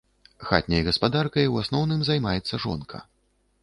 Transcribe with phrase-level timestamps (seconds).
[0.47, 3.09] Хатняй гаспадаркай у асноўным займаецца жонка.